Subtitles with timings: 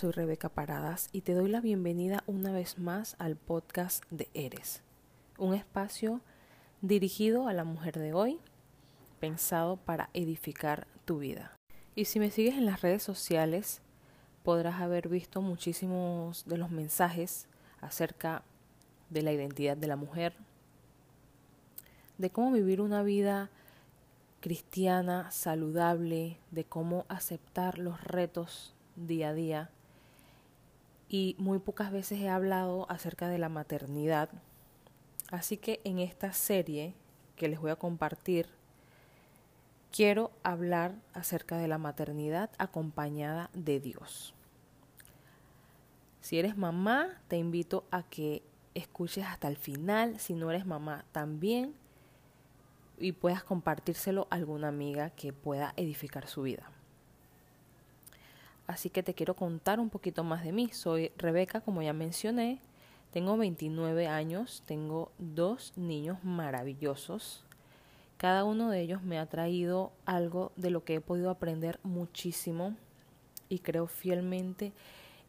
[0.00, 4.82] Soy Rebeca Paradas y te doy la bienvenida una vez más al podcast de Eres,
[5.36, 6.22] un espacio
[6.80, 8.38] dirigido a la mujer de hoy,
[9.18, 11.52] pensado para edificar tu vida.
[11.94, 13.82] Y si me sigues en las redes sociales,
[14.42, 17.46] podrás haber visto muchísimos de los mensajes
[17.82, 18.42] acerca
[19.10, 20.32] de la identidad de la mujer,
[22.16, 23.50] de cómo vivir una vida
[24.40, 29.70] cristiana, saludable, de cómo aceptar los retos día a día.
[31.12, 34.30] Y muy pocas veces he hablado acerca de la maternidad.
[35.32, 36.94] Así que en esta serie
[37.34, 38.46] que les voy a compartir,
[39.90, 44.34] quiero hablar acerca de la maternidad acompañada de Dios.
[46.20, 50.20] Si eres mamá, te invito a que escuches hasta el final.
[50.20, 51.74] Si no eres mamá, también.
[52.98, 56.70] Y puedas compartírselo a alguna amiga que pueda edificar su vida.
[58.70, 60.68] Así que te quiero contar un poquito más de mí.
[60.72, 62.60] Soy Rebeca, como ya mencioné.
[63.10, 67.44] Tengo 29 años, tengo dos niños maravillosos.
[68.16, 72.76] Cada uno de ellos me ha traído algo de lo que he podido aprender muchísimo
[73.48, 74.72] y creo fielmente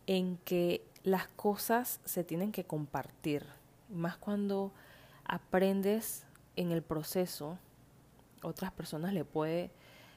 [0.05, 3.48] en que las cosas se tienen que compartir,
[3.89, 4.72] más cuando
[5.26, 7.58] aprendes en el proceso,
[8.44, 9.72] otras personas le puede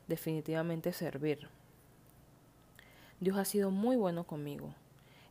[0.09, 1.49] definitivamente servir.
[3.25, 4.75] Dios ha sido muy bueno conmigo.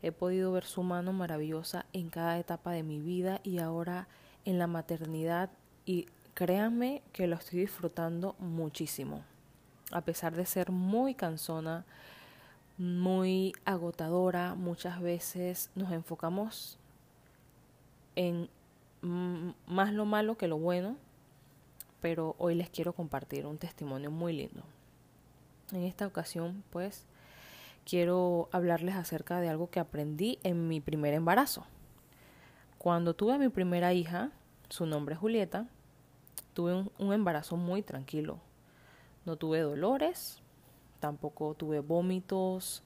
[0.02, 4.08] He podido ver su mano maravillosa en cada etapa de mi vida y ahora
[4.46, 5.52] en la maternidad
[5.86, 9.24] y créanme que lo estoy disfrutando muchísimo.
[9.92, 11.86] A pesar de ser muy cansona,
[12.80, 16.80] muy agotadora, muchas veces nos enfocamos
[18.16, 18.50] en
[19.02, 20.98] más lo malo que lo bueno,
[22.02, 24.64] pero hoy les quiero compartir un testimonio muy lindo.
[25.72, 27.06] En esta ocasión, pues,
[27.86, 31.66] quiero hablarles acerca de algo que aprendí en mi primer embarazo.
[32.78, 34.32] Cuando tuve a mi primera hija,
[34.70, 35.68] su nombre es Julieta,
[36.54, 38.40] tuve un, un embarazo muy tranquilo.
[39.26, 40.42] No tuve dolores,
[41.00, 42.84] tampoco tuve vómitos,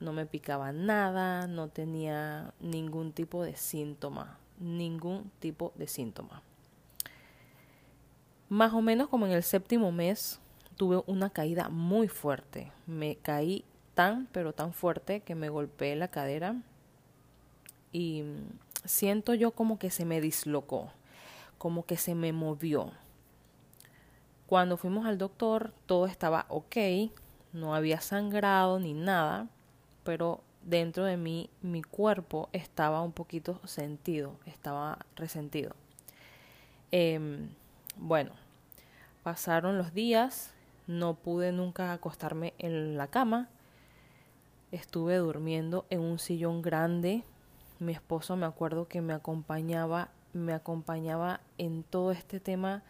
[0.00, 6.42] no me picaba nada, no tenía ningún tipo de síntoma, ningún tipo de síntoma.
[8.48, 10.40] Más o menos como en el séptimo mes
[10.76, 12.70] tuve una caída muy fuerte.
[12.86, 13.64] Me caí
[13.96, 16.54] tan, pero tan fuerte que me golpeé la cadera
[17.92, 18.24] y
[18.84, 20.90] siento yo como que se me dislocó,
[21.56, 22.92] como que se me movió.
[24.46, 26.76] Cuando fuimos al doctor todo estaba ok,
[27.54, 29.48] no había sangrado ni nada,
[30.04, 35.74] pero dentro de mí mi cuerpo estaba un poquito sentido, estaba resentido.
[36.92, 37.48] Em,
[37.96, 38.32] bueno,
[39.22, 40.52] pasaron los días,
[40.86, 43.48] no pude nunca acostarme en la cama,
[44.72, 47.22] estuve durmiendo en un sillón grande.
[47.78, 52.82] Mi esposo me acuerdo que me acompañaba, me acompañaba en todo este tema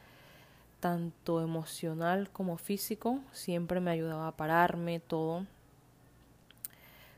[0.80, 5.46] tanto emocional como físico, siempre me ayudaba a pararme, todo.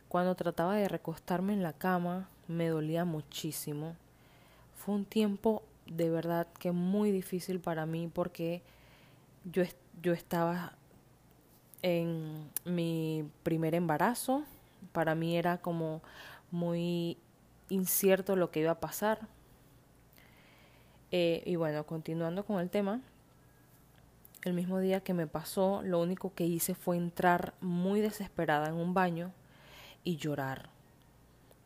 [0.08, 3.94] Cuando trataba de recostarme en la cama, me dolía muchísimo.
[4.76, 8.62] Fue un tiempo de verdad que muy difícil para mí porque
[9.44, 9.62] yo,
[10.02, 10.77] yo estaba
[11.82, 14.44] en mi primer embarazo,
[14.92, 16.02] para mí era como
[16.50, 17.18] muy
[17.68, 19.28] incierto lo que iba a pasar.
[21.10, 23.00] Eh, y bueno, continuando con el tema,
[24.44, 28.74] el mismo día que me pasó, lo único que hice fue entrar muy desesperada en
[28.74, 29.32] un baño
[30.04, 30.70] y llorar.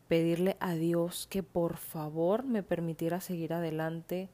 [0.07, 4.29] Pedirle a Dios que por favor me permitiera seguir adelante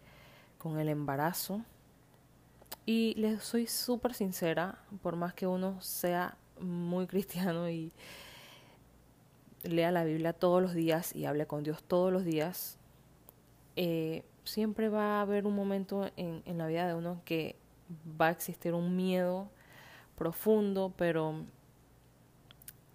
[0.57, 1.61] con el embarazo.
[2.89, 7.91] Y les soy súper sincera, por más que uno sea muy cristiano y
[9.61, 12.79] lea la Biblia todos los días y hable con Dios todos los días,
[13.75, 17.57] eh, siempre va a haber un momento en, en la vida de uno que
[18.19, 19.51] va a existir un miedo
[20.15, 21.45] profundo, pero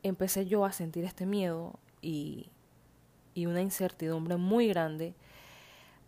[0.03, 2.51] empecé yo a sentir este miedo y,
[3.33, 5.15] y una incertidumbre muy grande,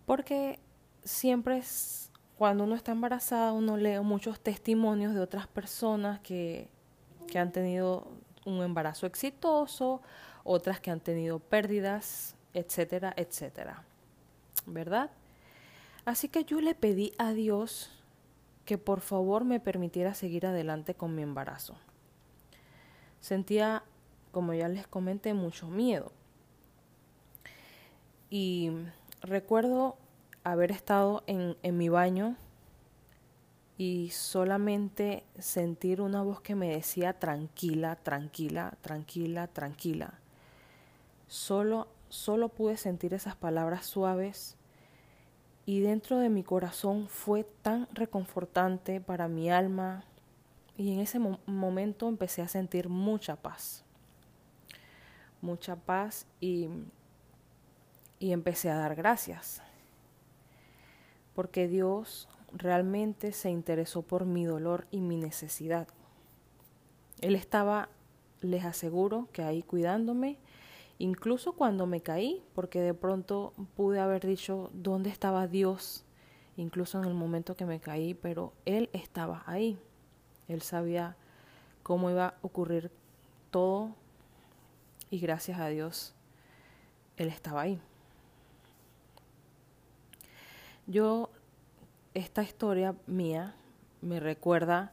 [0.07, 0.59] porque
[1.05, 2.06] siempre es,
[2.37, 6.69] cuando uno está embarazada uno lee muchos testimonios de otras personas que,
[7.27, 8.09] que han tenido
[8.45, 10.03] un embarazo exitoso
[10.47, 13.83] otras que han tenido pérdidas, etcétera, etcétera.
[14.65, 15.11] ¿Verdad?
[16.05, 17.91] Así que yo le pedí a Dios
[18.65, 21.77] que por favor me permitiera seguir adelante con mi embarazo.
[23.21, 23.83] Sentía,
[24.31, 26.13] como ya les comenté, mucho miedo.
[28.31, 28.71] Y
[29.21, 29.97] recuerdo
[30.53, 32.37] haber estado en, en mi baño
[33.77, 40.15] y solamente sentir una voz que me decía tranquila, tranquila, tranquila, tranquila.
[41.27, 44.57] Solo, solo pude sentir esas palabras suaves
[45.67, 50.05] y dentro de mi corazón fue tan reconfortante para mi alma
[50.77, 53.85] y en ese momento empecé a sentir mucha paz,
[55.41, 56.69] mucha paz y,
[58.21, 59.61] y empecé a dar gracias
[61.37, 65.87] porque Dios realmente se interesó por mi dolor y mi necesidad.
[67.21, 67.91] Él estaba,
[68.41, 70.39] les aseguro, que ahí cuidándome,
[70.99, 76.07] incluso cuando me caí, porque de pronto pude haber dicho dónde estaba Dios,
[76.57, 79.79] incluso en el momento que me caí, pero Él estaba ahí.
[80.49, 81.17] Él sabía
[81.83, 82.91] cómo iba a ocurrir
[83.51, 83.95] todo
[85.11, 86.15] y gracias a Dios
[87.19, 87.79] Él estaba ahí.
[90.87, 91.31] Yo
[92.15, 93.55] esta historia mía
[94.01, 94.93] me recuerda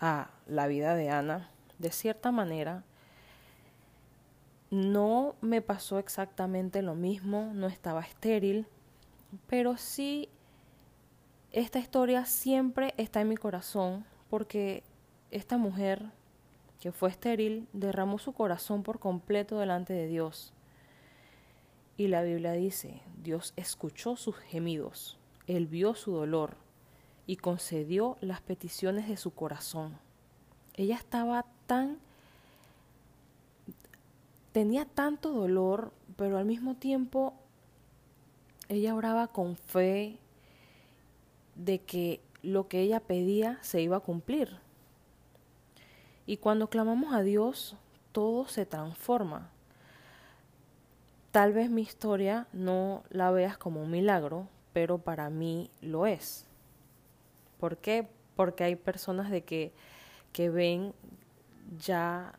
[0.00, 1.50] a la vida de Ana.
[1.78, 2.84] De cierta manera,
[4.70, 8.66] no me pasó exactamente lo mismo, no estaba estéril,
[9.46, 10.28] pero sí
[11.52, 14.82] esta historia siempre está en mi corazón porque
[15.30, 16.04] esta mujer
[16.80, 20.52] que fue estéril derramó su corazón por completo delante de Dios.
[21.96, 26.56] Y la Biblia dice, Dios escuchó sus gemidos él vio su dolor
[27.26, 29.98] y concedió las peticiones de su corazón.
[30.74, 31.98] Ella estaba tan...
[34.52, 37.34] tenía tanto dolor, pero al mismo tiempo
[38.68, 40.18] ella oraba con fe
[41.54, 44.58] de que lo que ella pedía se iba a cumplir.
[46.26, 47.76] Y cuando clamamos a Dios,
[48.10, 49.50] todo se transforma.
[51.36, 56.46] Tal vez mi historia no la veas como un milagro, pero para mí lo es.
[57.60, 58.08] ¿Por qué?
[58.36, 59.74] Porque hay personas de que,
[60.32, 60.94] que ven
[61.78, 62.38] ya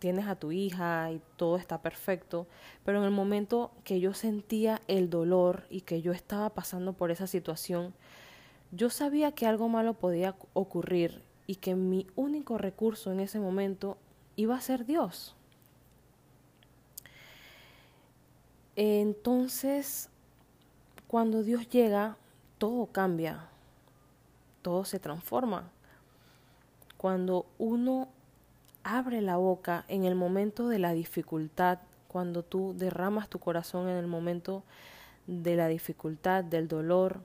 [0.00, 2.46] tienes a tu hija y todo está perfecto,
[2.84, 7.10] pero en el momento que yo sentía el dolor y que yo estaba pasando por
[7.10, 7.94] esa situación,
[8.70, 13.96] yo sabía que algo malo podía ocurrir y que mi único recurso en ese momento
[14.36, 15.36] iba a ser Dios.
[18.82, 20.08] Entonces,
[21.06, 22.16] cuando Dios llega,
[22.56, 23.44] todo cambia,
[24.62, 25.68] todo se transforma.
[26.96, 28.08] Cuando uno
[28.82, 33.98] abre la boca en el momento de la dificultad, cuando tú derramas tu corazón en
[33.98, 34.62] el momento
[35.26, 37.20] de la dificultad, del dolor,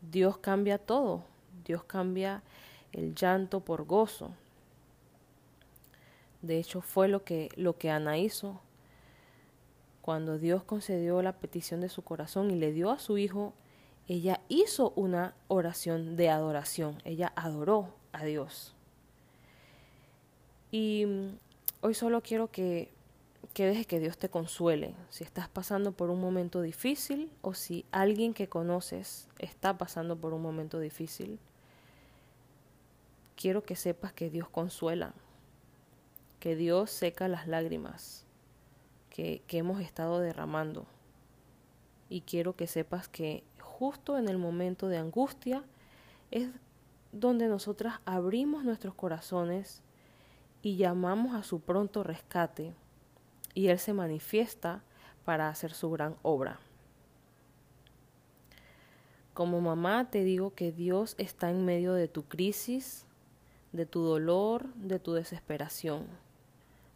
[0.00, 1.24] Dios cambia todo.
[1.66, 2.42] Dios cambia
[2.92, 4.30] el llanto por gozo.
[6.40, 8.62] De hecho, fue lo que, lo que Ana hizo
[10.02, 13.54] cuando Dios concedió la petición de su corazón y le dio a su hijo,
[14.08, 18.74] ella hizo una oración de adoración, ella adoró a Dios.
[20.72, 21.38] Y mm,
[21.82, 22.90] hoy solo quiero que,
[23.54, 24.96] que dejes que Dios te consuele.
[25.08, 30.32] Si estás pasando por un momento difícil o si alguien que conoces está pasando por
[30.32, 31.38] un momento difícil,
[33.36, 35.14] quiero que sepas que Dios consuela,
[36.40, 38.26] que Dios seca las lágrimas,
[39.12, 40.86] que, hemos estado derramando.
[42.08, 45.62] Y quiero que sepas que justo en el momento de angustia
[46.30, 46.48] es
[47.12, 49.82] donde nosotras abrimos nuestros corazones
[50.62, 52.74] y llamamos a su pronto rescate
[53.54, 54.82] y Él se manifiesta
[55.24, 56.58] para hacer su gran obra.
[59.34, 63.04] Como mamá te digo que Dios está en medio de tu crisis,
[63.72, 66.06] de tu dolor, de tu desesperación.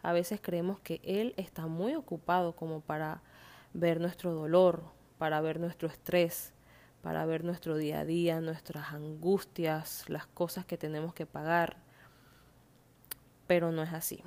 [0.07, 3.23] A veces creemos que Él está muy ocupado como para
[3.75, 4.85] ver nuestro dolor,
[5.19, 6.53] para ver nuestro estrés,
[7.03, 11.79] para ver nuestro día a día, nuestras angustias, las cosas que tenemos que pagar.
[13.49, 14.23] Pero no es así.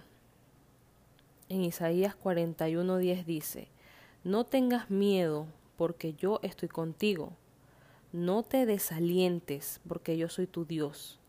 [1.48, 3.69] En Isaías 41:10 dice,
[4.25, 7.31] No tengas miedo porque yo estoy contigo.
[8.12, 11.21] No te desalientes porque yo soy tu Dios.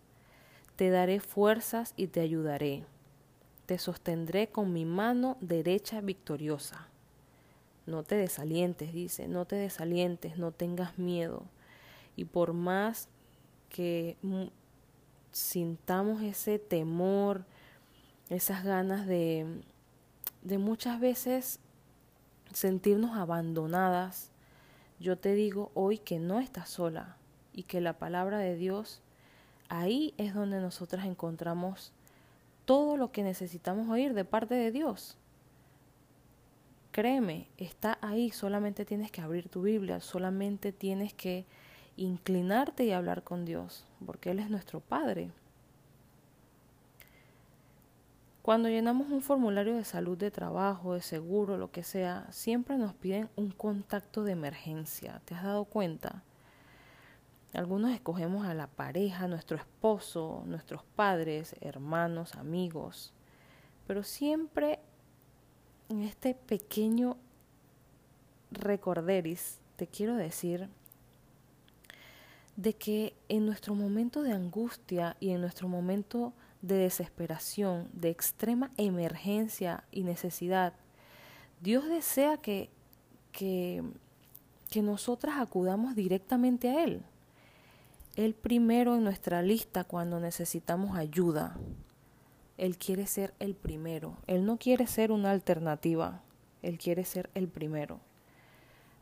[0.75, 2.85] Te daré fuerzas y te ayudaré
[3.70, 6.88] te sostendré con mi mano derecha victoriosa.
[7.86, 11.44] No te desalientes, dice, no te desalientes, no tengas miedo.
[12.16, 13.08] Y por más
[13.68, 14.16] que
[15.30, 17.44] sintamos ese temor,
[18.28, 19.62] esas ganas de,
[20.42, 21.60] de muchas veces
[22.52, 24.32] sentirnos abandonadas,
[24.98, 27.18] yo te digo hoy que no estás sola
[27.52, 29.00] y que la palabra de Dios,
[29.68, 31.92] ahí es donde nosotras encontramos
[32.64, 35.17] todo lo que necesitamos oír de parte de Dios.
[36.93, 41.47] Créeme, está ahí, solamente tienes que abrir tu Biblia, solamente tienes que
[41.97, 45.31] inclinarte y hablar con Dios, porque Él es nuestro Padre.
[48.43, 52.95] Cuando llenamos un formulario de salud, de trabajo, de seguro, lo que sea, siempre nos
[52.95, 55.21] piden un contacto de emergencia.
[55.26, 56.25] ¿Te has dado cuenta?
[57.52, 63.12] Algunos escogemos a la pareja, nuestro esposo, nuestros padres, hermanos, amigos,
[63.87, 64.78] pero siempre
[65.88, 67.16] en este pequeño
[68.52, 70.69] recorderis te quiero decir
[72.54, 78.71] de que en nuestro momento de angustia y en nuestro momento de desesperación, de extrema
[78.76, 80.75] emergencia y necesidad,
[81.61, 82.71] Dios desea que,
[83.33, 83.83] que,
[84.71, 87.02] que nosotras acudamos directamente a Él.
[88.17, 91.57] Él primero en nuestra lista cuando necesitamos ayuda.
[92.59, 94.17] Él quiere ser el primero.
[94.26, 96.21] Él no quiere ser una alternativa.
[96.62, 98.00] Él quiere ser el primero.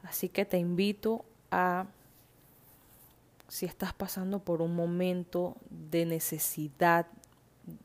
[0.04, 1.86] Así que te invito a,
[3.48, 7.06] si estás pasando por un momento de necesidad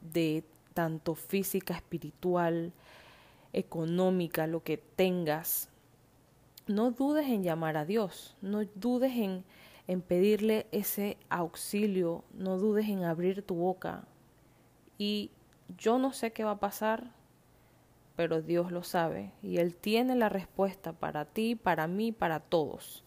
[0.02, 2.72] de tanto física, espiritual,
[3.52, 5.70] económica, lo que tengas,
[6.68, 9.44] no dudes en llamar a Dios, no dudes en,
[9.88, 14.06] en pedirle ese auxilio, no dudes en abrir tu boca.
[14.98, 15.32] Y
[15.78, 17.12] yo no sé qué va a pasar,
[18.16, 23.04] pero Dios lo sabe y Él tiene la respuesta para ti, para mí, para todos,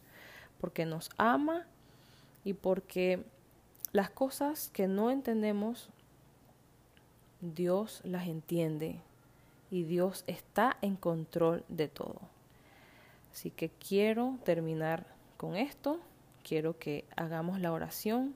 [0.61, 1.67] porque nos ama
[2.45, 3.25] y porque
[3.93, 5.91] las cosas que no entendemos,
[7.41, 9.01] Dios las entiende
[9.71, 12.21] y Dios está en control de todo.
[13.33, 15.07] Así que quiero terminar
[15.37, 16.01] con esto,
[16.47, 18.35] quiero que hagamos la oración.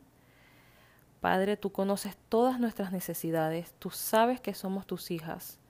[1.21, 5.61] Padre, tú conoces todas nuestras necesidades, tú sabes que somos tus hijas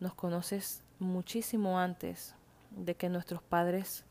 [0.00, 2.34] nos conoces muchísimo antes
[2.70, 4.04] de que nuestros padres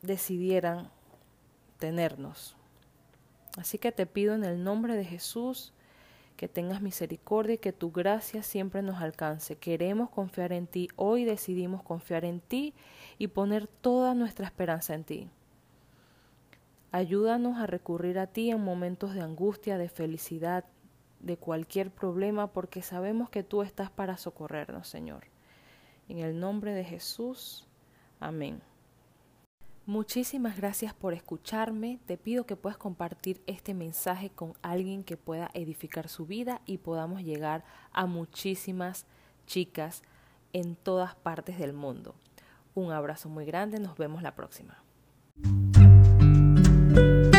[0.00, 0.90] decidieran
[1.78, 2.56] tenernos.
[3.56, 5.72] Así que te pido en el nombre de Jesús
[6.36, 9.56] que tengas misericordia y que tu gracia siempre nos alcance.
[9.56, 10.88] Queremos confiar en ti.
[10.96, 12.74] Hoy decidimos confiar en ti
[13.18, 15.30] y poner toda nuestra esperanza en ti.
[16.92, 20.66] Ayúdanos a recurrir a ti en momentos de angustia, de felicidad,
[21.20, 25.24] de cualquier problema porque sabemos que tú estás para socorrernos, Señor.
[26.10, 27.66] En el nombre de Jesús.
[28.20, 28.60] Amén.
[29.86, 31.98] Muchísimas gracias por escucharme.
[32.04, 36.76] Te pido que puedas compartir este mensaje con alguien que pueda edificar su vida y
[36.76, 39.06] podamos llegar a muchísimas
[39.46, 40.02] chicas
[40.52, 42.14] en todas partes del mundo.
[42.74, 44.81] Un abrazo muy grande, nos vemos la próxima.
[47.02, 47.31] thank you